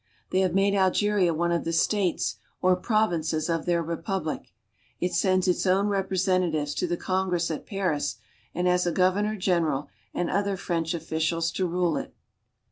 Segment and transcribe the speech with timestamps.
[0.31, 4.51] They have made Algeria one of the states or provinces of their Republic.
[4.99, 8.15] It sends its own representatives to the Congress at Paris
[8.55, 12.15] and has a governor general and other French officials to rule it.